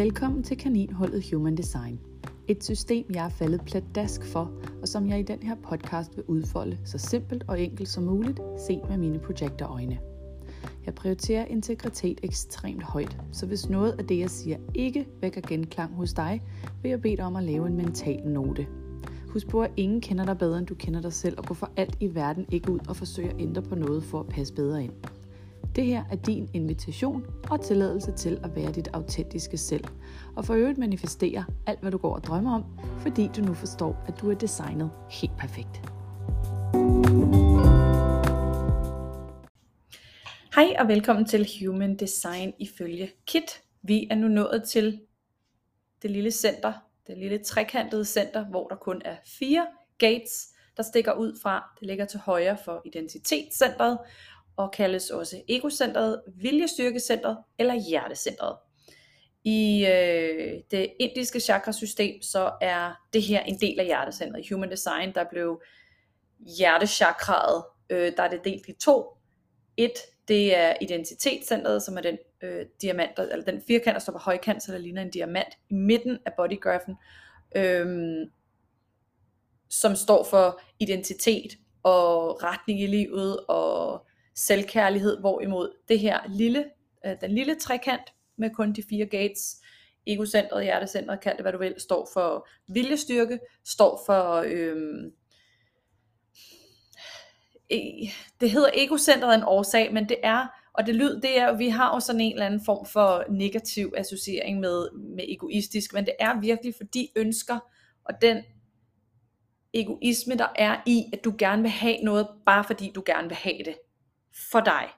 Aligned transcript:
Velkommen 0.00 0.42
til 0.42 0.56
Kaninholdet 0.56 1.30
Human 1.32 1.56
Design. 1.56 2.00
Et 2.48 2.64
system, 2.64 3.06
jeg 3.14 3.24
er 3.24 3.28
faldet 3.28 3.60
pladask 3.66 4.24
for, 4.24 4.52
og 4.82 4.88
som 4.88 5.08
jeg 5.08 5.20
i 5.20 5.22
den 5.22 5.42
her 5.42 5.54
podcast 5.54 6.16
vil 6.16 6.24
udfolde 6.28 6.78
så 6.84 6.98
simpelt 6.98 7.44
og 7.48 7.60
enkelt 7.60 7.88
som 7.88 8.04
muligt, 8.04 8.40
set 8.66 8.80
med 8.88 8.98
mine 8.98 9.18
projektorøjne. 9.18 9.98
Jeg 10.86 10.94
prioriterer 10.94 11.44
integritet 11.44 12.20
ekstremt 12.22 12.82
højt, 12.82 13.16
så 13.32 13.46
hvis 13.46 13.68
noget 13.68 13.92
af 13.98 14.06
det, 14.06 14.18
jeg 14.18 14.30
siger, 14.30 14.56
ikke 14.74 15.06
vækker 15.20 15.40
genklang 15.40 15.94
hos 15.94 16.12
dig, 16.12 16.42
vil 16.82 16.88
jeg 16.88 17.02
bede 17.02 17.16
dig 17.16 17.24
om 17.24 17.36
at 17.36 17.44
lave 17.44 17.66
en 17.66 17.76
mental 17.76 18.28
note. 18.28 18.66
Husk 19.28 19.48
på, 19.48 19.62
at 19.62 19.72
ingen 19.76 20.00
kender 20.00 20.24
dig 20.24 20.38
bedre, 20.38 20.58
end 20.58 20.66
du 20.66 20.74
kender 20.74 21.00
dig 21.00 21.12
selv, 21.12 21.38
og 21.38 21.44
gå 21.44 21.54
for 21.54 21.70
alt 21.76 21.96
i 22.00 22.14
verden 22.14 22.46
ikke 22.50 22.72
ud 22.72 22.80
og 22.88 22.96
forsøge 22.96 23.30
at 23.30 23.40
ændre 23.40 23.62
på 23.62 23.74
noget 23.74 24.02
for 24.02 24.20
at 24.20 24.26
passe 24.26 24.54
bedre 24.54 24.84
ind. 24.84 24.92
Det 25.76 25.84
her 25.84 26.04
er 26.10 26.16
din 26.16 26.50
invitation 26.54 27.26
og 27.50 27.60
tilladelse 27.60 28.12
til 28.12 28.40
at 28.44 28.56
være 28.56 28.72
dit 28.72 28.88
autentiske 28.92 29.58
selv, 29.58 29.84
og 30.36 30.44
for 30.44 30.54
øvrigt 30.54 30.78
manifestere 30.78 31.44
alt, 31.66 31.80
hvad 31.80 31.90
du 31.90 31.98
går 31.98 32.14
og 32.14 32.24
drømmer 32.24 32.54
om, 32.54 32.64
fordi 32.98 33.30
du 33.36 33.40
nu 33.40 33.54
forstår, 33.54 34.04
at 34.08 34.20
du 34.20 34.30
er 34.30 34.34
designet 34.34 34.90
helt 35.10 35.36
perfekt. 35.38 35.82
Hej 40.54 40.76
og 40.78 40.88
velkommen 40.88 41.24
til 41.24 41.48
Human 41.60 41.96
Design 41.96 42.52
ifølge 42.58 43.10
Kit. 43.26 43.62
Vi 43.82 44.08
er 44.10 44.14
nu 44.14 44.28
nået 44.28 44.64
til 44.68 45.00
det 46.02 46.10
lille 46.10 46.30
center, 46.30 46.72
det 47.06 47.18
lille 47.18 47.38
trekantede 47.38 48.04
center, 48.04 48.44
hvor 48.44 48.68
der 48.68 48.76
kun 48.76 49.02
er 49.04 49.16
fire 49.26 49.66
gates, 49.98 50.48
der 50.76 50.82
stikker 50.82 51.12
ud 51.12 51.38
fra. 51.42 51.64
Det 51.80 51.88
ligger 51.88 52.04
til 52.04 52.20
højre 52.20 52.56
for 52.64 52.82
identitetscentret, 52.84 53.98
og 54.60 54.72
kaldes 54.72 55.10
også 55.10 55.42
egocentret, 55.48 56.22
viljestyrkecentret 56.36 57.38
eller 57.58 57.74
hjertecentret. 57.74 58.56
I 59.44 59.86
øh, 59.86 60.60
det 60.70 60.92
indiske 61.00 61.40
chakrasystem, 61.40 62.22
så 62.22 62.52
er 62.60 62.92
det 63.12 63.22
her 63.22 63.40
en 63.40 63.60
del 63.60 63.80
af 63.80 63.86
hjertecentret. 63.86 64.44
I 64.46 64.52
Human 64.52 64.70
Design, 64.70 65.14
der 65.14 65.24
blev 65.30 65.62
hjertechakraet, 66.58 67.64
øh, 67.90 68.12
der 68.16 68.22
er 68.22 68.28
det 68.28 68.44
delt 68.44 68.68
i 68.68 68.72
to. 68.72 69.04
Et, 69.76 69.92
det 70.28 70.56
er 70.56 70.74
identitetscentret, 70.80 71.82
som 71.82 71.96
er 71.96 72.00
den 72.00 72.18
øh, 72.42 72.66
diamant, 72.82 73.18
eller 73.18 73.44
den 73.44 73.62
firkant, 73.66 73.94
der 73.94 74.00
står 74.00 74.12
på 74.12 74.18
højkant, 74.18 74.62
så 74.62 74.72
der 74.72 74.78
ligner 74.78 75.02
en 75.02 75.10
diamant 75.10 75.58
i 75.70 75.74
midten 75.74 76.18
af 76.26 76.32
bodygraphen, 76.36 76.94
øh, 77.56 77.86
som 79.70 79.96
står 79.96 80.24
for 80.24 80.60
identitet 80.80 81.52
og 81.82 82.42
retning 82.42 82.80
i 82.80 82.86
livet 82.86 83.40
og 83.48 84.06
selvkærlighed, 84.46 85.20
hvorimod 85.20 85.76
det 85.88 85.98
her 85.98 86.20
lille, 86.28 86.64
øh, 87.06 87.16
den 87.20 87.32
lille 87.32 87.54
trekant 87.54 88.14
med 88.36 88.50
kun 88.50 88.72
de 88.72 88.82
fire 88.88 89.06
gates, 89.06 89.56
egocentret, 90.06 90.64
hjertecentret, 90.64 91.20
kald 91.20 91.36
det 91.36 91.44
hvad 91.44 91.52
du 91.52 91.58
vil, 91.58 91.74
står 91.78 92.08
for 92.12 92.48
viljestyrke, 92.68 93.38
står 93.64 94.02
for, 94.06 94.44
øh, 94.46 94.76
det 98.40 98.50
hedder 98.50 98.70
egocentret 98.74 99.34
en 99.34 99.42
årsag, 99.42 99.92
men 99.92 100.08
det 100.08 100.16
er, 100.22 100.46
og 100.72 100.86
det 100.86 100.94
lyd, 100.94 101.20
det 101.20 101.38
er, 101.38 101.56
vi 101.56 101.68
har 101.68 101.94
jo 101.94 102.00
sådan 102.00 102.20
en 102.20 102.32
eller 102.32 102.46
anden 102.46 102.64
form 102.64 102.86
for 102.86 103.24
negativ 103.30 103.92
associering 103.96 104.60
med, 104.60 104.88
med 105.16 105.24
egoistisk, 105.28 105.92
men 105.92 106.04
det 106.04 106.14
er 106.20 106.40
virkelig 106.40 106.74
fordi 106.76 107.12
ønsker, 107.16 107.58
og 108.04 108.14
den 108.22 108.42
egoisme, 109.74 110.34
der 110.34 110.48
er 110.56 110.76
i, 110.86 111.04
at 111.12 111.24
du 111.24 111.34
gerne 111.38 111.62
vil 111.62 111.70
have 111.70 111.96
noget, 112.02 112.28
bare 112.46 112.64
fordi 112.64 112.92
du 112.94 113.02
gerne 113.06 113.28
vil 113.28 113.36
have 113.36 113.58
det 113.64 113.74
for 114.50 114.60
dig. 114.60 114.88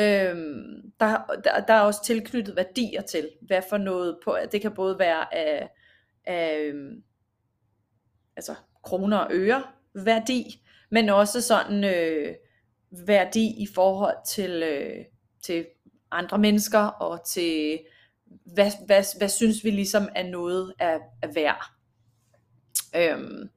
Øhm, 0.00 0.92
der, 1.00 1.40
der, 1.44 1.60
der 1.60 1.74
er 1.74 1.80
også 1.80 2.04
tilknyttet 2.04 2.56
værdier 2.56 3.02
til, 3.02 3.30
hvad 3.40 3.62
for 3.68 3.78
noget, 3.78 4.18
på, 4.24 4.36
det 4.52 4.60
kan 4.60 4.74
både 4.74 4.98
være 4.98 5.34
af, 5.34 5.68
af 6.24 6.58
øhm, 6.58 7.02
altså 8.36 8.54
kroner 8.82 9.16
og 9.16 9.28
øre 9.30 9.62
værdi, 9.94 10.62
men 10.90 11.08
også 11.08 11.40
sådan 11.42 11.84
øh, 11.84 12.34
værdi 13.06 13.62
i 13.62 13.66
forhold 13.74 14.16
til, 14.26 14.62
øh, 14.62 15.04
til 15.42 15.66
andre 16.10 16.38
mennesker 16.38 16.78
og 16.78 17.26
til, 17.26 17.80
hvad, 18.54 18.70
hvad, 18.86 19.18
hvad 19.18 19.28
synes 19.28 19.64
vi 19.64 19.70
ligesom 19.70 20.08
er 20.14 20.22
noget 20.22 20.74
af, 20.78 20.98
af 21.22 21.34
værd. 21.34 21.64
Øhm, 22.96 23.50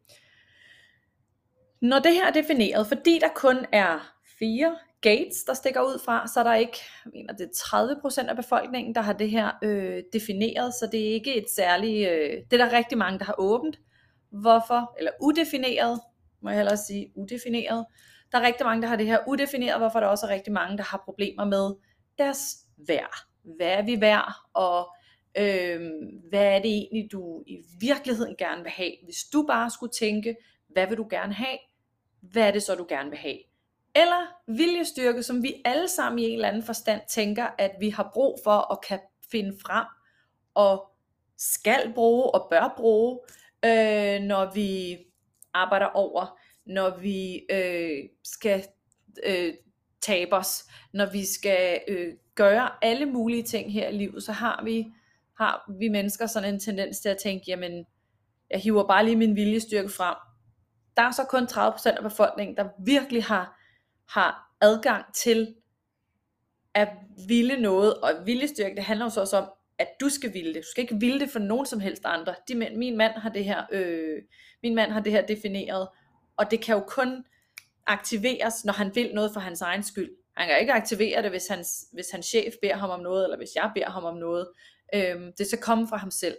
når 1.82 2.00
det 2.00 2.14
her 2.14 2.28
er 2.28 2.32
defineret, 2.32 2.88
fordi 2.88 3.20
der 3.22 3.30
kun 3.36 3.66
er 3.72 4.14
fire 4.40 4.78
gates, 5.02 5.44
der 5.44 5.54
stikker 5.54 5.82
ud 5.82 6.00
fra, 6.06 6.28
så 6.28 6.40
er 6.40 6.44
der 6.44 6.56
ikke, 6.56 6.78
jeg 7.06 7.12
mener, 7.14 7.34
det 7.34 7.44
er 7.46 8.24
30% 8.24 8.30
af 8.30 8.36
befolkningen, 8.36 8.96
der 8.96 9.02
har 9.02 9.14
det 9.14 9.30
her 9.30 9.52
øh, 9.64 10.04
defineret, 10.14 10.74
så 10.74 10.90
det 10.92 11.10
er 11.10 11.14
ikke 11.14 11.36
et 11.36 11.46
særligt, 11.56 12.10
øh, 12.10 12.38
det 12.52 12.62
er 12.62 12.66
der 12.66 12.78
rigtig 12.78 12.98
mange, 12.98 13.20
der 13.20 13.26
har 13.26 13.36
åbent. 13.38 13.80
Hvorfor? 14.32 14.96
Eller 14.98 15.12
udefineret, 15.22 16.00
må 16.42 16.50
jeg 16.50 16.58
hellere 16.58 16.78
sige, 16.78 17.12
udefineret. 17.16 17.86
Der 18.32 18.38
er 18.38 18.42
rigtig 18.46 18.66
mange, 18.66 18.82
der 18.82 18.88
har 18.88 18.96
det 18.96 19.06
her 19.06 19.20
udefineret, 19.28 19.80
hvorfor 19.80 20.00
der 20.00 20.08
også 20.08 20.26
er 20.26 20.30
rigtig 20.30 20.54
mange, 20.54 20.78
der 20.78 20.84
har 20.84 21.02
problemer 21.06 21.46
med 21.46 21.76
deres 22.18 22.56
værd. 22.88 23.16
Hvad 23.44 23.68
er 23.68 23.82
vi 23.82 24.02
værd, 24.02 24.34
og 24.54 24.96
øh, 25.38 25.82
hvad 26.30 26.46
er 26.46 26.60
det 26.60 26.72
egentlig, 26.72 27.12
du 27.12 27.44
i 27.48 27.58
virkeligheden 27.80 28.36
gerne 28.38 28.64
vil 28.64 28.72
have? 28.72 28.92
Hvis 29.04 29.24
du 29.34 29.46
bare 29.48 29.70
skulle 29.70 29.92
tænke, 29.92 30.36
hvad 30.68 30.88
vil 30.88 30.98
du 30.98 31.08
gerne 31.10 31.34
have? 31.34 31.58
Hvad 32.22 32.48
er 32.48 32.52
det 32.52 32.64
så, 32.64 32.76
du 32.76 32.86
gerne 32.90 33.10
vil 33.10 33.20
have? 33.20 33.38
Eller 33.96 34.28
viljestyrke, 34.48 35.24
som 35.24 35.44
vi 35.44 35.62
alle 35.66 35.88
sammen 35.88 36.20
i 36.20 36.24
en 36.24 36.34
eller 36.34 36.48
anden 36.48 36.64
forstand 36.64 37.02
tænker, 37.10 37.48
at 37.58 37.72
vi 37.80 37.90
har 37.90 38.12
brug 38.14 38.40
for 38.44 38.74
at 38.74 38.82
kan 38.88 39.00
finde 39.32 39.58
frem 39.66 39.86
og 40.54 40.90
skal 41.38 41.94
bruge 41.96 42.36
og 42.36 42.48
bør 42.50 42.74
bruge, 42.78 43.20
øh, 43.66 44.22
når 44.22 44.54
vi 44.54 44.98
arbejder 45.54 45.86
over, 45.86 46.40
når 46.66 46.98
vi 46.98 47.46
øh, 47.52 48.10
skal 48.24 48.64
øh, 49.26 49.54
tabe 50.02 50.36
os, 50.36 50.66
når 50.94 51.12
vi 51.12 51.26
skal 51.26 51.82
øh, 51.88 52.14
gøre 52.36 52.70
alle 52.82 53.06
mulige 53.06 53.44
ting 53.44 53.74
her 53.74 53.90
i 53.90 53.98
livet, 53.98 54.24
så 54.24 54.32
har 54.32 54.62
vi, 54.64 54.88
har 55.38 55.72
vi 55.80 55.88
mennesker 55.88 56.28
sådan 56.28 56.54
en 56.54 56.60
tendens 56.60 57.00
til 57.00 57.10
at 57.10 57.18
tænke, 57.18 57.46
jamen, 57.48 57.86
jeg 58.50 58.60
hiver 58.60 58.88
bare 58.88 59.06
lige 59.06 59.16
min 59.16 59.36
viljestyrke 59.36 59.90
frem. 59.90 60.16
Der 60.98 61.04
er 61.04 61.12
så 61.12 61.24
kun 61.24 61.44
30% 61.44 61.98
af 61.98 62.04
befolkningen, 62.04 62.58
der 62.58 62.70
virkelig 62.86 63.24
har 63.24 63.59
har 64.10 64.56
adgang 64.62 65.06
til 65.14 65.56
at 66.74 66.90
ville 67.28 67.62
noget, 67.62 67.94
og 67.94 68.12
viljestyrke, 68.26 68.76
det 68.76 68.84
handler 68.84 69.06
jo 69.06 69.10
så 69.10 69.22
også 69.22 69.38
om, 69.38 69.50
at 69.80 69.88
du 70.02 70.10
skal 70.10 70.34
ville 70.34 70.54
det. 70.54 70.64
Du 70.64 70.68
skal 70.72 70.82
ikke 70.82 71.00
ville 71.00 71.20
det 71.20 71.30
for 71.30 71.40
nogen 71.40 71.66
som 71.66 71.80
helst 71.80 72.02
andre. 72.06 72.36
De, 72.48 72.56
min 72.56 72.98
mand 72.98 73.14
har 73.14 73.30
det 73.30 73.46
her, 73.46 73.64
øh, 73.72 74.22
min 74.64 74.76
mand 74.76 74.92
har 74.92 75.00
det 75.00 75.12
her 75.12 75.26
defineret, 75.26 75.88
og 76.38 76.52
det 76.52 76.62
kan 76.62 76.76
jo 76.76 76.84
kun 76.88 77.24
aktiveres, 77.88 78.66
når 78.66 78.74
han 78.74 78.92
vil 78.96 79.14
noget 79.14 79.32
for 79.34 79.40
hans 79.40 79.62
egen 79.62 79.84
skyld. 79.84 80.10
Han 80.38 80.48
kan 80.48 80.60
ikke 80.60 80.74
aktivere 80.74 81.22
det, 81.22 81.30
hvis 81.32 81.48
hans, 81.48 81.86
hvis 81.94 82.10
hans 82.12 82.26
chef 82.26 82.54
beder 82.62 82.76
ham 82.76 82.90
om 82.90 83.00
noget, 83.00 83.24
eller 83.24 83.38
hvis 83.38 83.56
jeg 83.56 83.72
beder 83.76 83.90
ham 83.90 84.04
om 84.04 84.18
noget. 84.18 84.48
Øh, 84.94 85.22
det 85.38 85.48
skal 85.48 85.60
komme 85.60 85.88
fra 85.88 85.98
ham 85.98 86.12
selv. 86.12 86.38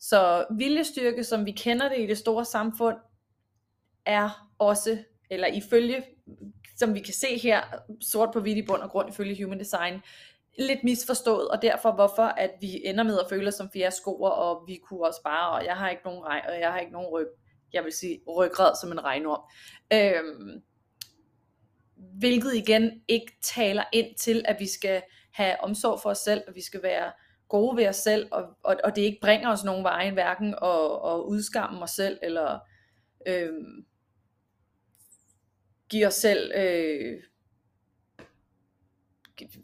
Så 0.00 0.46
viljestyrke, 0.58 1.24
som 1.24 1.46
vi 1.46 1.52
kender 1.52 1.88
det 1.88 2.00
i 2.00 2.06
det 2.06 2.18
store 2.18 2.44
samfund, 2.44 2.96
er 4.06 4.48
også, 4.58 4.98
eller 5.30 5.46
ifølge 5.46 6.04
som 6.76 6.94
vi 6.94 7.00
kan 7.00 7.14
se 7.14 7.38
her, 7.38 7.62
sort 8.00 8.32
på 8.32 8.40
hvidt 8.40 8.58
i 8.58 8.66
bund 8.66 8.82
og 8.82 8.90
grund 8.90 9.08
ifølge 9.08 9.44
Human 9.44 9.58
Design, 9.58 10.00
lidt 10.58 10.84
misforstået, 10.84 11.48
og 11.48 11.62
derfor 11.62 11.92
hvorfor 11.92 12.22
at 12.22 12.50
vi 12.60 12.82
ender 12.84 13.04
med 13.04 13.18
at 13.18 13.26
føle 13.28 13.48
os 13.48 13.54
som 13.54 13.70
fiaskoer, 13.72 14.30
og 14.30 14.64
vi 14.66 14.80
kunne 14.88 15.06
også 15.06 15.22
bare, 15.22 15.50
og 15.50 15.64
jeg 15.64 15.76
har 15.76 15.90
ikke 15.90 16.02
nogen 16.04 16.24
regn, 16.24 16.42
og 16.48 16.60
jeg 16.60 16.72
har 16.72 16.78
ikke 16.78 16.92
nogen 16.92 17.08
ryg, 17.08 17.26
jeg 17.72 17.84
vil 17.84 17.92
sige 17.92 18.20
ryggrad 18.28 18.72
som 18.80 18.92
en 18.92 19.04
regnorm. 19.04 19.40
Øhm, 19.92 20.62
hvilket 21.96 22.54
igen 22.54 23.02
ikke 23.08 23.32
taler 23.42 23.84
ind 23.92 24.14
til, 24.14 24.44
at 24.48 24.56
vi 24.60 24.66
skal 24.66 25.02
have 25.32 25.60
omsorg 25.60 26.00
for 26.00 26.10
os 26.10 26.18
selv, 26.18 26.42
og 26.48 26.54
vi 26.54 26.62
skal 26.62 26.82
være 26.82 27.12
gode 27.48 27.76
ved 27.76 27.88
os 27.88 27.96
selv, 27.96 28.28
og, 28.32 28.44
og, 28.62 28.76
og 28.84 28.96
det 28.96 29.02
ikke 29.02 29.18
bringer 29.22 29.52
os 29.52 29.64
nogen 29.64 29.84
vejen, 29.84 30.12
hverken 30.12 30.54
at, 30.62 31.12
at 31.12 31.20
udskamme 31.20 31.82
os 31.82 31.90
selv, 31.90 32.18
eller 32.22 32.58
øhm, 33.26 33.86
give 35.88 36.06
os 36.06 36.14
selv 36.14 36.52
øh, 36.56 37.22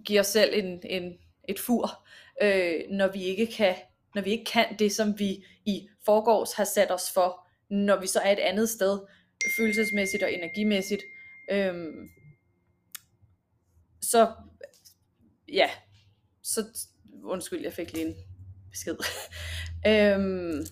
give 0.04 0.20
os 0.20 0.26
selv 0.26 0.54
en, 0.54 0.80
en, 0.84 1.18
et 1.48 1.58
fur, 1.58 2.06
øh, 2.42 2.80
når 2.90 3.12
vi 3.12 3.22
ikke 3.22 3.46
kan 3.46 3.74
når 4.14 4.22
vi 4.22 4.30
ikke 4.30 4.44
kan 4.44 4.76
det, 4.78 4.92
som 4.92 5.18
vi 5.18 5.44
i 5.64 5.88
forgårs 6.04 6.52
har 6.52 6.64
sat 6.64 6.90
os 6.90 7.10
for, 7.14 7.46
når 7.70 8.00
vi 8.00 8.06
så 8.06 8.20
er 8.20 8.32
et 8.32 8.38
andet 8.38 8.68
sted, 8.68 9.00
følelsesmæssigt 9.56 10.22
og 10.22 10.32
energimæssigt. 10.32 11.02
Øhm, 11.50 12.08
så 14.02 14.32
ja, 15.52 15.70
så 16.42 16.64
undskyld, 17.24 17.62
jeg 17.62 17.72
fik 17.72 17.92
lige 17.92 18.06
en 18.06 18.14
besked. 18.70 18.96
øhm, 19.86 20.66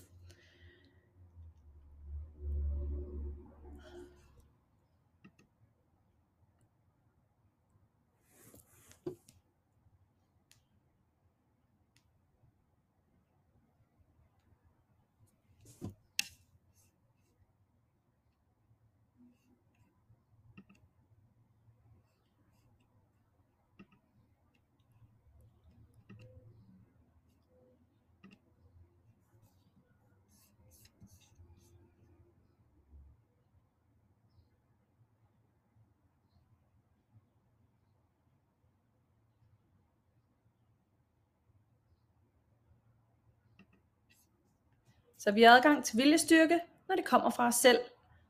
Så 45.23 45.31
vi 45.31 45.43
har 45.43 45.57
adgang 45.57 45.83
til 45.85 45.97
viljestyrke, 45.97 46.59
når 46.87 46.95
det 46.95 47.05
kommer 47.05 47.29
fra 47.29 47.47
os 47.47 47.55
selv, 47.55 47.79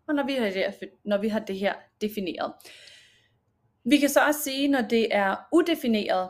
og 0.08 0.16
når 0.16 0.24
vi 0.26 0.34
har 0.34 0.50
det, 0.50 0.90
når 1.06 1.18
vi 1.18 1.28
har 1.28 1.40
det 1.40 1.60
her 1.60 1.74
defineret. 2.02 2.54
Vi 3.84 3.98
kan 3.98 4.10
så 4.10 4.20
også 4.28 4.42
sige, 4.42 4.68
når 4.68 4.82
det 4.82 5.16
er 5.16 5.36
udefineret, 5.54 6.30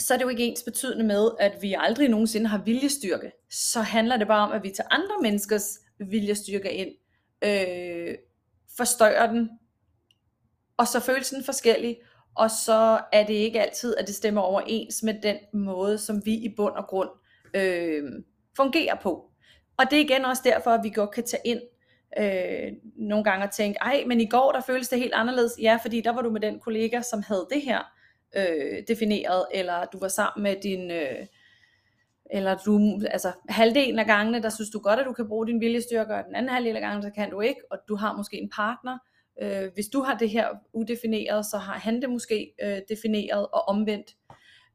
så 0.00 0.14
er 0.14 0.18
det 0.18 0.24
jo 0.24 0.28
ikke 0.28 0.44
ens 0.44 0.62
betydende 0.62 1.04
med, 1.04 1.30
at 1.40 1.62
vi 1.62 1.74
aldrig 1.78 2.08
nogensinde 2.08 2.46
har 2.46 2.62
viljestyrke. 2.64 3.32
Så 3.50 3.80
handler 3.80 4.16
det 4.16 4.26
bare 4.26 4.48
om, 4.48 4.52
at 4.52 4.62
vi 4.62 4.70
tager 4.70 4.88
andre 4.90 5.14
menneskers 5.22 5.78
viljestyrke 5.98 6.72
ind, 6.72 6.90
øh, 7.44 8.14
forstørrer 8.76 9.32
den, 9.32 9.50
og 10.76 10.88
så 10.88 11.00
føles 11.00 11.30
den 11.30 11.44
forskellig, 11.44 11.96
og 12.34 12.50
så 12.50 13.00
er 13.12 13.26
det 13.26 13.34
ikke 13.34 13.62
altid, 13.62 13.96
at 13.96 14.06
det 14.06 14.14
stemmer 14.14 14.40
overens 14.40 15.02
med 15.02 15.14
den 15.22 15.36
måde, 15.52 15.98
som 15.98 16.26
vi 16.26 16.34
i 16.34 16.54
bund 16.56 16.74
og 16.74 16.86
grund 16.86 17.10
øh, 17.54 18.02
fungerer 18.56 18.94
på. 19.02 19.33
Og 19.78 19.84
det 19.90 19.96
er 19.98 20.04
igen 20.04 20.24
også 20.24 20.42
derfor, 20.44 20.70
at 20.70 20.80
vi 20.84 20.90
godt 20.90 21.10
kan 21.10 21.24
tage 21.24 21.42
ind 21.44 21.60
øh, 22.18 22.72
nogle 22.96 23.24
gange 23.24 23.44
og 23.46 23.50
tænke, 23.50 23.78
ej, 23.80 24.04
men 24.06 24.20
i 24.20 24.26
går 24.26 24.52
der 24.52 24.60
føltes 24.60 24.88
det 24.88 24.98
helt 24.98 25.14
anderledes. 25.14 25.52
Ja, 25.60 25.78
fordi 25.82 26.00
der 26.00 26.10
var 26.10 26.22
du 26.22 26.30
med 26.30 26.40
den 26.40 26.60
kollega, 26.60 27.02
som 27.02 27.22
havde 27.22 27.46
det 27.54 27.62
her 27.62 27.80
øh, 28.36 28.82
defineret, 28.88 29.46
eller 29.54 29.84
du 29.84 29.98
var 29.98 30.08
sammen 30.08 30.42
med 30.42 30.56
din... 30.62 30.90
Øh, 30.90 31.26
eller 32.30 32.56
du, 32.56 33.00
altså 33.10 33.32
halvdelen 33.48 33.98
af 33.98 34.06
gangene, 34.06 34.42
der 34.42 34.48
synes 34.48 34.70
du 34.70 34.78
godt, 34.78 35.00
at 35.00 35.06
du 35.06 35.12
kan 35.12 35.28
bruge 35.28 35.46
din 35.46 35.60
viljestyrke, 35.60 36.14
og 36.14 36.24
den 36.24 36.34
anden 36.34 36.52
halvdel 36.52 36.76
af 36.76 36.82
gangene, 36.82 37.02
så 37.02 37.10
kan 37.10 37.30
du 37.30 37.40
ikke, 37.40 37.60
og 37.70 37.78
du 37.88 37.96
har 37.96 38.16
måske 38.16 38.36
en 38.36 38.50
partner. 38.56 38.98
Øh, 39.42 39.70
hvis 39.74 39.86
du 39.86 40.00
har 40.00 40.18
det 40.18 40.30
her 40.30 40.48
udefineret, 40.72 41.46
så 41.46 41.58
har 41.58 41.72
han 41.72 42.02
det 42.02 42.10
måske 42.10 42.54
øh, 42.62 42.78
defineret 42.88 43.46
og 43.52 43.68
omvendt. 43.68 44.16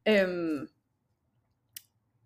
Øh, 0.07 0.67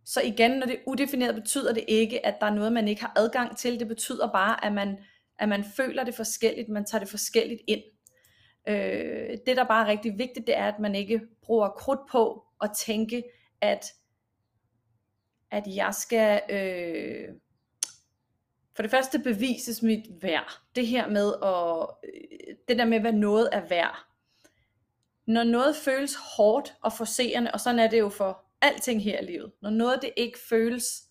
så 0.05 0.21
igen, 0.21 0.51
når 0.51 0.65
det 0.65 0.75
er 0.75 0.83
udefineret, 0.87 1.35
betyder 1.35 1.73
det 1.73 1.83
ikke, 1.87 2.25
at 2.25 2.35
der 2.41 2.47
er 2.47 2.53
noget, 2.53 2.73
man 2.73 2.87
ikke 2.87 3.01
har 3.01 3.13
adgang 3.15 3.57
til. 3.57 3.79
Det 3.79 3.87
betyder 3.87 4.31
bare, 4.31 4.65
at 4.65 4.73
man, 4.73 4.97
at 5.39 5.49
man 5.49 5.63
føler 5.63 6.03
det 6.03 6.15
forskelligt, 6.15 6.69
man 6.69 6.85
tager 6.85 6.99
det 6.99 7.09
forskelligt 7.09 7.61
ind. 7.67 7.81
Øh, 8.67 9.37
det, 9.45 9.57
der 9.57 9.63
bare 9.63 9.85
er 9.85 9.91
rigtig 9.91 10.17
vigtigt, 10.17 10.47
det 10.47 10.57
er, 10.57 10.67
at 10.67 10.79
man 10.79 10.95
ikke 10.95 11.21
bruger 11.41 11.69
krudt 11.69 11.99
på 12.11 12.43
at 12.61 12.71
tænke, 12.85 13.23
at, 13.61 13.85
at 15.51 15.63
jeg 15.67 15.93
skal 15.93 16.41
øh, 16.49 17.35
for 18.75 18.81
det 18.81 18.91
første 18.91 19.19
bevises 19.19 19.81
mit 19.81 20.05
værd. 20.21 20.59
Det 20.75 20.87
her 20.87 21.09
med 21.09 21.33
at, 21.43 21.87
øh, 22.03 22.55
det 22.67 22.77
der 22.77 22.85
med, 22.85 22.99
hvad 22.99 23.13
noget 23.13 23.49
er 23.51 23.67
værd. 23.67 24.05
Når 25.27 25.43
noget 25.43 25.75
føles 25.75 26.15
hårdt 26.15 26.75
og 26.81 26.93
forserende, 26.93 27.51
og 27.51 27.59
sådan 27.59 27.79
er 27.79 27.89
det 27.89 27.99
jo 27.99 28.09
for 28.09 28.45
alting 28.63 29.03
her 29.03 29.21
i 29.21 29.25
livet. 29.25 29.51
Når 29.61 29.69
noget 29.69 30.01
det 30.01 30.11
ikke 30.17 30.39
føles, 30.49 31.03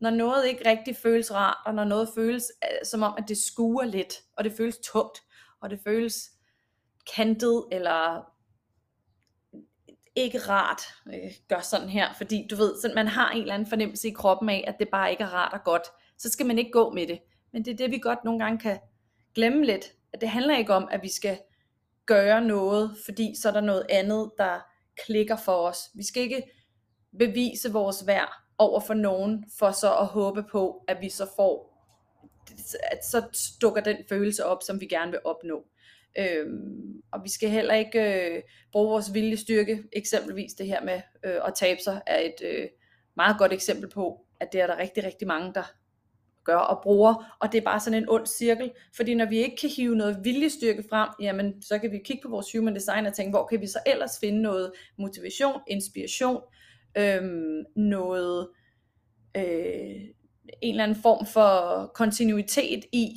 når 0.00 0.10
noget 0.10 0.46
ikke 0.46 0.68
rigtig 0.68 0.96
føles 0.96 1.34
rart, 1.34 1.56
og 1.66 1.74
når 1.74 1.84
noget 1.84 2.08
føles 2.14 2.52
øh, 2.64 2.86
som 2.86 3.02
om, 3.02 3.14
at 3.18 3.24
det 3.28 3.38
skuer 3.38 3.84
lidt, 3.84 4.14
og 4.36 4.44
det 4.44 4.52
føles 4.52 4.78
tungt, 4.78 5.18
og 5.60 5.70
det 5.70 5.80
føles 5.84 6.30
kantet, 7.16 7.64
eller 7.72 8.30
ikke 10.16 10.38
rart, 10.38 10.80
øh, 11.06 11.30
gør 11.48 11.60
sådan 11.60 11.88
her, 11.88 12.12
fordi 12.12 12.46
du 12.50 12.56
ved, 12.56 12.80
så 12.80 12.92
man 12.94 13.08
har 13.08 13.30
en 13.30 13.40
eller 13.40 13.54
anden 13.54 13.68
fornemmelse 13.68 14.08
i 14.08 14.12
kroppen 14.12 14.48
af, 14.48 14.64
at 14.66 14.76
det 14.78 14.88
bare 14.88 15.10
ikke 15.10 15.24
er 15.24 15.34
rart 15.34 15.52
og 15.52 15.64
godt, 15.64 15.82
så 16.18 16.30
skal 16.30 16.46
man 16.46 16.58
ikke 16.58 16.70
gå 16.70 16.90
med 16.90 17.06
det. 17.06 17.18
Men 17.52 17.64
det 17.64 17.72
er 17.72 17.76
det, 17.76 17.90
vi 17.90 17.98
godt 17.98 18.24
nogle 18.24 18.44
gange 18.44 18.58
kan 18.58 18.78
glemme 19.34 19.64
lidt, 19.64 19.92
at 20.12 20.20
det 20.20 20.28
handler 20.28 20.56
ikke 20.56 20.74
om, 20.74 20.88
at 20.90 21.02
vi 21.02 21.08
skal 21.08 21.38
gøre 22.06 22.40
noget, 22.40 22.96
fordi 23.04 23.34
så 23.42 23.48
er 23.48 23.52
der 23.52 23.60
noget 23.60 23.86
andet, 23.90 24.30
der 24.38 24.60
klikker 25.06 25.36
for 25.36 25.52
os. 25.52 25.78
Vi 25.94 26.06
skal 26.06 26.22
ikke 26.22 26.42
bevise 27.18 27.72
vores 27.72 28.06
værd 28.06 28.32
over 28.58 28.80
for 28.80 28.94
nogen, 28.94 29.44
for 29.58 29.70
så 29.70 29.96
at 29.96 30.06
håbe 30.06 30.42
på, 30.52 30.84
at 30.88 30.96
vi 31.00 31.08
så 31.08 31.28
får, 31.36 31.74
at 32.92 33.04
så 33.04 33.22
dukker 33.62 33.80
den 33.80 33.96
følelse 34.08 34.44
op, 34.44 34.62
som 34.62 34.80
vi 34.80 34.86
gerne 34.86 35.10
vil 35.10 35.20
opnå. 35.24 35.64
Øhm, 36.18 37.02
og 37.12 37.24
vi 37.24 37.28
skal 37.28 37.48
heller 37.48 37.74
ikke 37.74 38.34
øh, 38.34 38.42
bruge 38.72 38.88
vores 38.88 39.14
viljestyrke, 39.14 39.82
eksempelvis 39.92 40.52
det 40.52 40.66
her 40.66 40.84
med 40.84 41.00
øh, 41.24 41.40
at 41.46 41.54
tabe 41.54 41.80
sig, 41.80 42.02
er 42.06 42.18
et 42.18 42.42
øh, 42.44 42.68
meget 43.16 43.38
godt 43.38 43.52
eksempel 43.52 43.90
på, 43.90 44.26
at 44.40 44.52
det 44.52 44.60
er 44.60 44.66
der 44.66 44.78
rigtig, 44.78 45.04
rigtig 45.04 45.28
mange, 45.28 45.54
der 45.54 45.72
gør 46.44 46.56
og 46.56 46.82
bruger, 46.82 47.36
og 47.40 47.52
det 47.52 47.58
er 47.58 47.64
bare 47.64 47.80
sådan 47.80 48.02
en 48.02 48.08
ond 48.08 48.26
cirkel, 48.26 48.70
fordi 48.96 49.14
når 49.14 49.26
vi 49.26 49.36
ikke 49.36 49.56
kan 49.56 49.70
hive 49.70 49.96
noget 49.96 50.20
viljestyrke 50.24 50.84
frem, 50.90 51.08
jamen 51.20 51.62
så 51.62 51.78
kan 51.78 51.92
vi 51.92 51.98
kigge 52.04 52.22
på 52.22 52.28
vores 52.28 52.52
human 52.52 52.74
design 52.74 53.06
og 53.06 53.12
tænke, 53.12 53.30
hvor 53.30 53.46
kan 53.46 53.60
vi 53.60 53.66
så 53.66 53.78
ellers 53.86 54.18
finde 54.20 54.42
noget 54.42 54.72
motivation, 54.98 55.60
inspiration, 55.66 56.42
øhm, 56.98 57.64
noget, 57.76 58.48
øh, 59.36 59.44
en 60.62 60.70
eller 60.70 60.84
anden 60.84 61.02
form 61.02 61.26
for 61.26 61.86
kontinuitet 61.94 62.84
i 62.92 63.08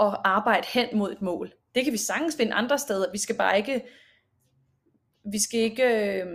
at 0.00 0.16
arbejde 0.24 0.66
hen 0.72 0.88
mod 0.92 1.12
et 1.12 1.22
mål. 1.22 1.52
Det 1.74 1.84
kan 1.84 1.92
vi 1.92 1.98
sagtens 1.98 2.36
finde 2.36 2.54
andre 2.54 2.78
steder, 2.78 3.12
vi 3.12 3.18
skal 3.18 3.36
bare 3.36 3.56
ikke, 3.56 3.84
vi 5.32 5.38
skal 5.38 5.60
ikke 5.60 5.84
øh, 5.84 6.26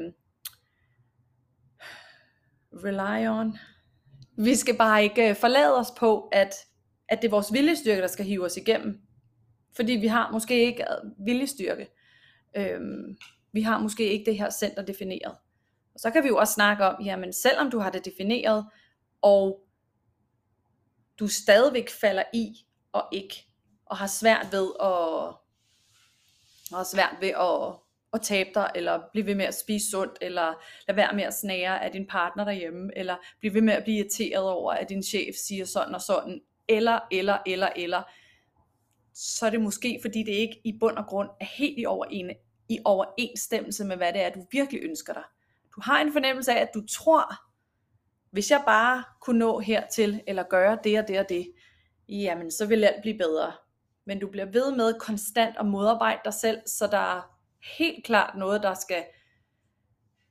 rely 2.74 3.28
on, 3.28 3.58
vi 4.44 4.56
skal 4.56 4.78
bare 4.78 5.04
ikke 5.04 5.30
øh, 5.30 5.36
forlade 5.36 5.78
os 5.78 5.92
på, 5.98 6.30
at, 6.32 6.56
at 7.10 7.22
det 7.22 7.28
er 7.28 7.32
vores 7.32 7.54
viljestyrke, 7.54 8.02
der 8.02 8.08
skal 8.08 8.26
hive 8.26 8.46
os 8.46 8.58
igennem. 8.58 9.02
Fordi 9.76 9.92
vi 9.92 10.08
har 10.08 10.32
måske 10.32 10.66
ikke 10.66 10.84
øh, 10.84 11.26
viljestyrke. 11.26 11.88
Øhm, 12.58 13.18
vi 13.52 13.62
har 13.62 13.80
måske 13.80 14.04
ikke 14.04 14.26
det 14.26 14.38
her 14.38 14.50
center 14.50 14.86
defineret. 14.86 15.36
Og 15.94 16.00
så 16.00 16.12
kan 16.12 16.24
vi 16.24 16.28
jo 16.28 16.38
også 16.38 16.54
snakke 16.54 16.86
om, 16.86 17.04
jamen 17.06 17.34
selvom 17.34 17.72
du 17.72 17.80
har 17.80 17.90
det 17.90 18.06
defineret, 18.06 18.66
og 19.22 19.60
du 21.20 21.28
stadigvæk 21.28 21.90
falder 21.90 22.24
i 22.34 22.54
og 22.92 23.04
ikke, 23.12 23.46
og 23.86 23.98
har 23.98 24.08
svært 24.08 24.48
ved 24.52 24.72
at, 24.80 24.88
og 26.72 26.78
har 26.78 26.84
svært 26.84 27.16
ved 27.22 27.30
at 27.30 27.89
at 28.14 28.22
tabe 28.22 28.50
dig, 28.56 28.72
eller 28.76 29.00
blive 29.12 29.26
ved 29.26 29.36
med 29.36 29.46
at 29.46 29.56
spise 29.56 29.90
sundt, 29.92 30.18
eller 30.22 30.54
lade 30.88 30.96
være 30.96 31.14
med 31.14 31.24
at 31.24 31.34
snære 31.34 31.84
af 31.84 31.92
din 31.92 32.08
partner 32.08 32.44
derhjemme, 32.44 32.92
eller 32.96 33.16
blive 33.40 33.54
ved 33.54 33.62
med 33.62 33.74
at 33.74 33.84
blive 33.84 33.98
irriteret 33.98 34.50
over, 34.50 34.74
at 34.74 34.90
din 34.90 35.04
chef 35.04 35.36
siger 35.36 35.66
sådan 35.66 35.96
og 35.96 36.02
sådan, 36.02 36.42
eller, 36.68 37.00
eller, 37.12 37.38
eller, 37.46 37.70
eller, 37.76 38.04
så 39.14 39.46
er 39.46 39.50
det 39.50 39.62
måske, 39.62 40.00
fordi 40.02 40.24
det 40.24 40.32
ikke 40.32 40.62
i 40.64 40.78
bund 40.80 40.98
og 40.98 41.06
grund 41.06 41.30
er 41.42 41.46
helt 41.46 41.80
i, 41.80 41.86
overen, 41.86 42.32
i 42.70 42.80
overensstemmelse 42.86 43.86
med, 43.86 43.98
hvad 43.98 44.14
det 44.14 44.22
er, 44.22 44.30
du 44.30 44.46
virkelig 44.52 44.84
ønsker 44.84 45.14
dig. 45.14 45.24
Du 45.76 45.82
har 45.84 46.02
en 46.02 46.14
fornemmelse 46.14 46.54
af, 46.54 46.62
at 46.62 46.70
du 46.74 46.86
tror, 46.88 47.34
hvis 48.32 48.52
jeg 48.52 48.64
bare 48.66 49.04
kunne 49.22 49.40
nå 49.40 49.60
hertil, 49.60 50.22
eller 50.28 50.44
gøre 50.44 50.78
det 50.84 51.00
og 51.00 51.08
det 51.08 51.20
og 51.20 51.26
det, 51.30 51.52
jamen 52.10 52.52
så 52.52 52.66
vil 52.66 52.84
alt 52.84 53.02
blive 53.02 53.18
bedre. 53.18 53.52
Men 54.06 54.20
du 54.20 54.28
bliver 54.28 54.46
ved 54.46 54.76
med 54.76 55.00
konstant 55.00 55.56
at 55.60 55.66
modarbejde 55.66 56.22
dig 56.26 56.34
selv, 56.34 56.60
så 56.68 56.88
der 56.88 57.39
helt 57.78 58.06
klart 58.06 58.38
noget, 58.38 58.64
der 58.64 58.74
skal, 58.74 59.04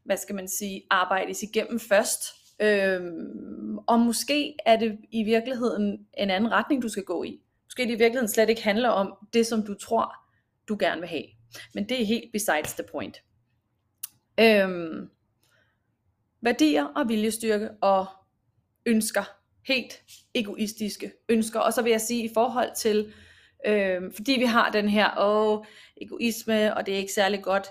hvad 0.05 0.17
skal 0.17 0.35
man 0.35 0.49
sige, 0.49 0.83
arbejdes 0.91 1.43
igennem 1.43 1.81
først. 1.81 2.23
Øhm, 2.61 3.79
og 3.79 4.01
måske 4.01 4.55
er 4.67 4.77
det 4.77 4.99
i 5.11 5.23
virkeligheden 5.23 6.07
en 6.19 6.31
anden 6.31 6.53
retning, 6.53 6.83
du 6.83 6.89
skal 6.89 7.05
gå 7.05 7.23
i. 7.25 7.41
Måske 7.65 7.83
det 7.83 7.91
i 7.91 7.99
virkeligheden 7.99 8.29
slet 8.29 8.49
ikke 8.49 8.63
handler 8.63 8.89
om 8.89 9.15
det, 9.33 9.47
som 9.47 9.67
du 9.67 9.75
tror, 9.75 10.15
du 10.69 10.77
gerne 10.81 11.01
vil 11.01 11.09
have. 11.09 11.25
Men 11.75 11.89
det 11.89 12.03
er 12.03 12.07
helt 12.07 12.33
besides 12.33 12.75
the 12.75 12.85
point. 12.93 13.23
Øhm, 14.41 15.11
værdier 16.41 16.85
og 16.85 17.09
viljestyrke 17.09 17.71
og 17.83 18.07
ønsker. 18.87 19.23
Helt 19.67 20.03
egoistiske 20.35 21.13
ønsker. 21.29 21.61
Og 21.61 21.73
så 21.73 21.83
vil 21.83 21.91
jeg 21.91 22.01
sige 22.01 22.25
i 22.25 22.31
forhold 22.35 22.71
til 22.77 23.13
Øh, 23.67 24.03
fordi 24.17 24.33
vi 24.33 24.45
har 24.45 24.71
den 24.71 24.89
her 24.89 25.11
åh, 25.19 25.65
egoisme, 25.97 26.77
og 26.77 26.87
det 26.87 26.95
er 26.95 26.99
ikke 26.99 27.13
særlig 27.13 27.43
godt, 27.43 27.69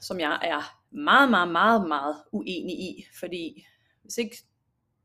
som 0.00 0.20
jeg 0.20 0.38
er 0.42 0.78
meget, 0.90 1.30
meget, 1.30 1.48
meget, 1.48 1.88
meget 1.88 2.16
uenig 2.32 2.74
i. 2.74 3.06
Fordi 3.20 3.66
hvis 4.02 4.18
ikke 4.18 4.36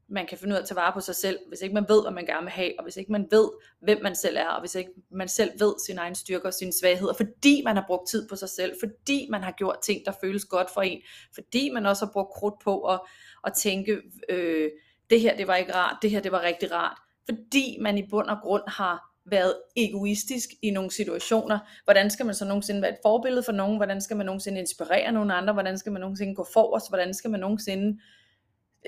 man 0.10 0.28
kan 0.28 0.38
finde 0.38 0.54
ud 0.54 0.58
af 0.58 0.62
at 0.62 0.68
tage 0.68 0.76
vare 0.76 0.94
på 0.94 1.00
sig 1.00 1.16
selv, 1.16 1.40
hvis 1.48 1.62
ikke 1.62 1.74
man 1.74 1.86
ved, 1.90 2.02
hvad 2.02 2.12
man 2.12 2.26
gerne 2.26 2.44
vil 2.44 2.52
have, 2.52 2.74
og 2.78 2.84
hvis 2.84 2.98
ikke 2.98 3.12
man 3.12 3.28
ved, 3.32 3.50
hvem 3.82 4.02
man 4.04 4.16
selv 4.16 4.38
er, 4.38 4.48
og 4.48 4.60
hvis 4.60 4.76
ikke 4.76 4.92
man 5.12 5.28
selv 5.28 5.52
ved 5.60 5.74
sin 5.86 5.98
egen 5.98 6.16
styrker 6.16 6.48
og 6.48 6.54
sine 6.54 6.74
svagheder, 6.74 7.14
fordi 7.14 7.62
man 7.66 7.76
har 7.76 7.84
brugt 7.88 8.10
tid 8.10 8.30
på 8.30 8.36
sig 8.36 8.50
selv, 8.50 8.74
fordi 8.80 9.28
man 9.32 9.44
har 9.44 9.52
gjort 9.52 9.78
ting, 9.84 10.06
der 10.06 10.12
føles 10.22 10.46
godt 10.46 10.70
for 10.74 10.82
en, 10.82 11.02
fordi 11.34 11.70
man 11.70 11.86
også 11.86 12.06
har 12.06 12.12
brugt 12.12 12.34
krudt 12.34 12.60
på 12.64 12.82
at, 12.82 13.00
at 13.44 13.54
tænke, 13.54 14.02
øh, 14.30 14.70
det 15.10 15.22
her 15.22 15.38
det 15.38 15.48
var 15.48 15.56
ikke 15.56 15.76
rart, 15.76 15.98
det 16.02 16.12
her 16.12 16.20
det 16.20 16.32
var 16.32 16.42
rigtig 16.42 16.72
rart, 16.72 16.98
fordi 17.26 17.78
man 17.82 17.98
i 17.98 18.08
bund 18.10 18.28
og 18.28 18.38
grund 18.42 18.64
har 18.68 19.09
været 19.32 19.56
egoistisk 19.76 20.50
i 20.62 20.72
nogle 20.72 20.92
situationer, 20.92 21.60
hvordan 21.84 22.10
skal 22.10 22.26
man 22.26 22.36
så 22.36 22.46
nogensinde 22.46 22.82
være 22.82 22.92
et 22.92 22.98
forbillede 23.02 23.44
for 23.44 23.52
nogen, 23.52 23.78
hvordan 23.78 24.02
skal 24.02 24.18
man 24.18 24.26
nogensinde 24.26 24.60
inspirere 24.60 25.12
nogen 25.12 25.32
andre, 25.32 25.54
hvordan 25.54 25.78
skal 25.78 25.92
man 25.92 26.02
nogensinde 26.02 26.36
gå 26.36 26.48
forrest, 26.54 26.90
hvordan 26.90 27.14
skal 27.14 27.32
man 27.32 27.40
nogensinde 27.40 28.00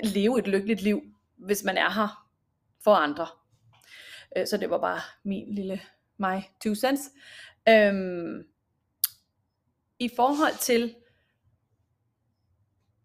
leve 0.04 0.40
et 0.40 0.48
lykkeligt 0.48 0.82
liv, 0.82 1.02
hvis 1.38 1.64
man 1.64 1.78
er 1.78 1.90
her 1.90 2.28
for 2.84 2.94
andre. 2.96 3.28
Øh, 4.38 4.48
så 4.48 4.58
det 4.58 4.70
var 4.70 4.78
bare 4.78 5.00
min 5.24 5.56
lille 5.56 5.82
mig 6.18 6.50
two 6.64 6.76
cents. 6.76 7.02
Øhm, 7.70 8.44
I 10.00 10.10
forhold 10.16 10.58
til, 10.60 10.96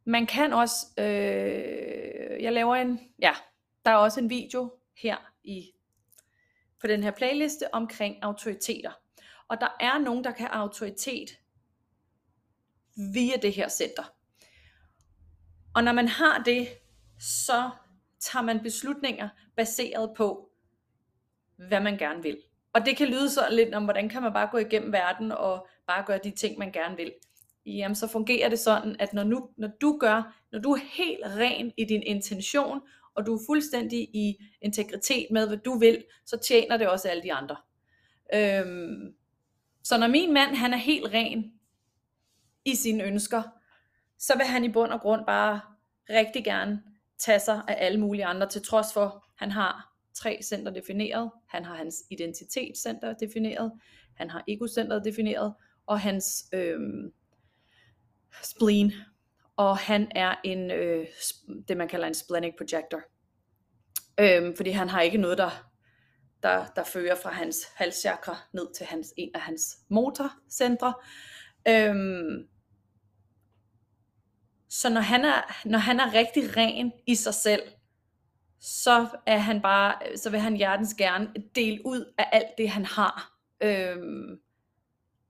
man 0.05 0.27
kan 0.27 0.53
også, 0.53 0.87
øh, 0.99 2.43
jeg 2.43 2.53
laver 2.53 2.75
en, 2.75 3.01
ja, 3.23 3.33
der 3.85 3.91
er 3.91 3.97
også 3.97 4.21
en 4.21 4.31
video 4.31 4.73
her 5.03 5.17
i 5.45 5.73
på 6.81 6.87
den 6.87 7.03
her 7.03 7.11
playliste 7.11 7.75
omkring 7.75 8.17
autoriteter. 8.23 8.91
Og 9.49 9.61
der 9.61 9.77
er 9.81 9.99
nogen, 9.99 10.25
der 10.25 10.31
kan 10.31 10.47
have 10.47 10.61
autoritet 10.61 11.31
via 13.15 13.37
det 13.43 13.53
her 13.53 13.69
center. 13.69 14.03
Og 15.75 15.85
når 15.85 15.93
man 15.93 16.09
har 16.09 16.43
det, 16.43 16.69
så 17.19 17.71
tager 18.21 18.43
man 18.43 18.63
beslutninger 18.63 19.29
baseret 19.57 20.11
på, 20.17 20.51
hvad 21.57 21.81
man 21.81 21.99
gerne 21.99 22.23
vil. 22.23 22.39
Og 22.73 22.87
det 22.87 22.97
kan 22.97 23.09
lyde 23.09 23.31
så 23.31 23.49
lidt 23.51 23.75
om, 23.75 23.85
hvordan 23.85 24.09
kan 24.09 24.23
man 24.23 24.33
bare 24.33 24.49
gå 24.53 24.59
igennem 24.59 24.93
verden 24.93 25.33
og 25.33 25.69
bare 25.87 26.05
gøre 26.07 26.21
de 26.25 26.31
ting, 26.31 26.59
man 26.59 26.73
gerne 26.73 26.97
vil. 26.97 27.13
Jamen, 27.67 27.95
så 27.95 28.09
fungerer 28.09 28.49
det 28.49 28.59
sådan, 28.59 28.97
at 28.99 29.13
når, 29.13 29.25
nu, 29.25 29.49
når 29.57 29.69
du 29.81 29.99
gør, 30.01 30.37
når 30.53 30.59
du 30.59 30.73
er 30.73 30.81
helt 30.83 31.27
ren 31.27 31.73
i 31.77 31.85
din 31.85 32.03
intention, 32.03 32.81
og 33.17 33.27
du 33.27 33.35
er 33.35 33.41
fuldstændig 33.47 33.99
i 33.99 34.37
integritet 34.63 35.27
med, 35.31 35.47
hvad 35.47 35.57
du 35.57 35.79
vil, 35.79 36.05
så 36.27 36.37
tjener 36.37 36.77
det 36.77 36.89
også 36.89 37.09
alle 37.09 37.23
de 37.23 37.33
andre. 37.33 37.57
Øhm, 38.35 39.15
så 39.85 39.99
når 39.99 40.09
min 40.09 40.33
mand, 40.33 40.55
han 40.55 40.73
er 40.73 40.77
helt 40.77 41.07
ren 41.07 41.53
i 42.65 42.75
sine 42.75 43.05
ønsker, 43.05 43.43
så 44.19 44.37
vil 44.37 44.47
han 44.47 44.65
i 44.65 44.73
bund 44.73 44.93
og 44.93 45.01
grund 45.01 45.27
bare 45.27 45.61
rigtig 46.11 46.45
gerne 46.45 46.83
tage 47.19 47.41
sig 47.41 47.63
af 47.69 47.77
alle 47.79 48.01
mulige 48.01 48.25
andre, 48.25 48.49
til 48.49 48.63
trods 48.63 48.93
for, 48.93 49.25
han 49.37 49.51
har 49.51 49.97
tre 50.15 50.39
center 50.43 50.73
defineret, 50.73 51.31
han 51.49 51.65
har 51.65 51.75
hans 51.75 51.95
identitetscenter 52.11 53.13
defineret, 53.13 53.73
han 54.15 54.31
har 54.31 54.45
egocenteret 54.49 55.05
defineret, 55.05 55.55
og 55.87 56.01
hans 56.01 56.45
øhm, 56.53 57.13
spleen, 58.43 58.93
og 59.57 59.79
han 59.79 60.09
er 60.15 60.35
en, 60.45 60.71
øh, 60.71 61.07
det 61.69 61.77
man 61.77 61.89
kalder 61.89 62.07
en 62.07 62.15
splenic 62.15 62.55
projector. 62.59 63.01
Øhm, 64.21 64.57
fordi 64.57 64.71
han 64.71 64.89
har 64.89 65.01
ikke 65.01 65.19
noget, 65.19 65.39
der, 65.39 65.71
der, 66.43 66.67
der 66.77 66.85
fører 66.85 67.15
fra 67.23 67.31
hans 67.31 67.57
halschakra 67.75 68.37
ned 68.53 68.75
til 68.75 68.87
hans, 68.87 69.15
en 69.17 69.31
af 69.35 69.41
hans 69.41 69.77
motorcentre. 69.89 70.95
Øhm, 71.69 72.49
så 74.69 74.91
når 74.91 75.01
han, 75.01 75.25
er, 75.25 75.67
når 75.69 75.79
han 75.79 76.01
er 76.01 76.15
rigtig 76.15 76.57
ren 76.57 76.93
i 77.07 77.15
sig 77.15 77.35
selv, 77.35 77.63
så 78.61 79.07
er 79.27 79.39
han 79.39 79.63
bare, 79.63 80.17
så 80.17 80.31
vil 80.31 80.41
han 80.41 80.57
hjertens 80.57 80.95
gerne 80.95 81.29
dele 81.55 81.87
ud 81.87 82.15
af 82.19 82.29
alt 82.33 82.49
det, 82.59 82.71
han 82.71 82.85
har. 82.85 83.39
Øhm, 83.61 84.41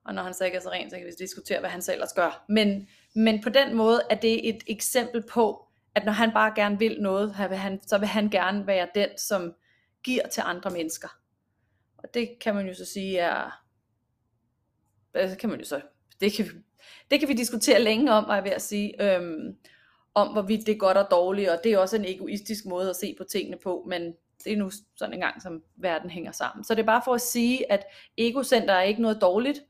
og 0.04 0.14
når 0.14 0.22
han 0.22 0.34
så 0.34 0.44
ikke 0.44 0.56
er 0.56 0.60
så 0.60 0.70
ren, 0.70 0.90
så 0.90 0.96
kan 0.96 1.06
vi 1.06 1.12
diskutere, 1.18 1.60
hvad 1.60 1.70
han 1.70 1.82
så 1.82 1.92
ellers 1.92 2.12
gør. 2.12 2.44
Men, 2.48 2.88
men 3.16 3.42
på 3.42 3.48
den 3.48 3.74
måde 3.74 4.02
er 4.10 4.14
det 4.14 4.48
et 4.48 4.62
eksempel 4.66 5.22
på, 5.22 5.66
at 5.94 6.04
når 6.04 6.12
han 6.12 6.32
bare 6.32 6.52
gerne 6.56 6.78
vil 6.78 7.02
noget, 7.02 7.36
så 7.86 7.98
vil 7.98 8.08
han 8.08 8.30
gerne 8.30 8.66
være 8.66 8.88
den, 8.94 9.08
som 9.18 9.54
giver 10.04 10.28
til 10.28 10.42
andre 10.46 10.70
mennesker. 10.70 11.08
Og 11.98 12.14
det 12.14 12.28
kan 12.40 12.54
man 12.54 12.66
jo 12.66 12.74
så 12.74 12.84
sige 12.84 13.18
er, 13.18 13.62
det 15.14 15.38
kan 15.38 15.50
man 15.50 15.58
jo 15.58 15.64
så, 15.64 15.80
det 16.20 16.32
kan, 16.32 16.46
det 17.10 17.20
kan 17.20 17.28
vi 17.28 17.34
diskutere 17.34 17.82
længe 17.82 18.12
om, 18.12 18.24
var 18.28 18.34
jeg 18.34 18.44
ved 18.44 18.50
at 18.50 18.62
sige, 18.62 19.02
øhm, 19.02 19.56
om 20.14 20.32
hvorvidt 20.32 20.66
det 20.66 20.74
er 20.74 20.78
godt 20.78 20.96
og 20.96 21.10
dårligt, 21.10 21.50
og 21.50 21.60
det 21.64 21.72
er 21.72 21.78
også 21.78 21.96
en 21.96 22.04
egoistisk 22.04 22.66
måde 22.66 22.90
at 22.90 22.96
se 22.96 23.14
på 23.18 23.24
tingene 23.24 23.58
på, 23.62 23.86
men 23.88 24.14
det 24.44 24.52
er 24.52 24.56
nu 24.56 24.70
sådan 24.96 25.14
en 25.14 25.20
gang, 25.20 25.42
som 25.42 25.62
verden 25.76 26.10
hænger 26.10 26.32
sammen. 26.32 26.64
Så 26.64 26.74
det 26.74 26.82
er 26.82 26.86
bare 26.86 27.02
for 27.04 27.14
at 27.14 27.20
sige, 27.20 27.72
at 27.72 27.84
egocenter 28.18 28.74
er 28.74 28.82
ikke 28.82 29.02
noget 29.02 29.20
dårligt, 29.20 29.60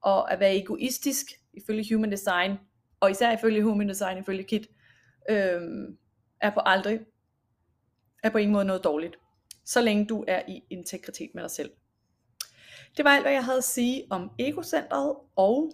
og 0.00 0.32
at 0.32 0.40
være 0.40 0.56
egoistisk, 0.56 1.26
ifølge 1.52 1.94
Human 1.94 2.12
Design, 2.12 2.58
og 3.00 3.10
især 3.10 3.32
ifølge 3.32 3.62
Human 3.62 3.88
Design, 3.88 4.18
ifølge 4.18 4.44
Kit, 4.44 4.68
øh, 5.30 5.60
er 6.40 6.50
på 6.50 6.60
aldrig, 6.64 7.00
er 8.22 8.30
på 8.30 8.38
ingen 8.38 8.52
måde 8.52 8.64
noget 8.64 8.84
dårligt, 8.84 9.16
så 9.64 9.80
længe 9.80 10.06
du 10.06 10.24
er 10.28 10.42
i 10.48 10.62
integritet 10.70 11.30
med 11.34 11.42
dig 11.42 11.50
selv. 11.50 11.70
Det 12.96 13.04
var 13.04 13.10
alt, 13.10 13.24
hvad 13.24 13.32
jeg 13.32 13.44
havde 13.44 13.58
at 13.58 13.64
sige 13.64 14.06
om 14.10 14.30
egocentret, 14.38 15.16
og 15.36 15.72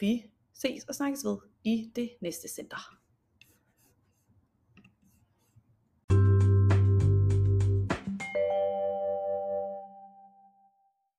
vi 0.00 0.30
ses 0.54 0.84
og 0.84 0.94
snakkes 0.94 1.24
ved 1.24 1.38
i 1.64 1.92
det 1.96 2.10
næste 2.20 2.48
center. 2.48 2.97